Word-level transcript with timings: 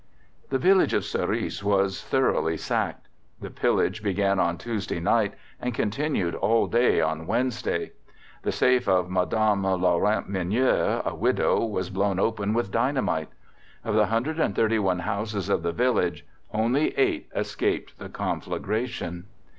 (2) 0.49 0.57
The 0.57 0.57
village 0.57 0.93
of 0.95 1.03
Surice 1.05 1.63
was 1.63 2.03
thoroughly 2.03 2.57
sacked. 2.57 3.07
The 3.39 3.51
pillage 3.51 4.01
began 4.01 4.39
on 4.39 4.57
Tuesday 4.57 4.99
night, 4.99 5.35
and 5.61 5.75
continued 5.75 6.33
all 6.33 6.65
day 6.65 6.99
on 6.99 7.27
Wednesday. 7.27 7.91
The 8.41 8.51
safe 8.51 8.87
of 8.89 9.11
Madame 9.11 9.61
Laurent 9.63 10.27
Mineur, 10.27 11.03
a 11.05 11.13
widow, 11.13 11.63
was 11.63 11.91
blown 11.91 12.17
open 12.17 12.55
with 12.55 12.71
dynamite. 12.71 13.29
Of 13.85 13.93
the 13.93 13.99
131 13.99 14.97
houses 14.97 15.49
of 15.49 15.61
the 15.61 15.71
village 15.71 16.25
only 16.51 16.97
eight 16.97 17.29
escaped 17.35 17.99
the 17.99 18.09
conflagration. 18.09 19.25